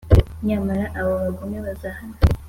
[0.47, 2.17] Nyamara abo bagome bazahanwa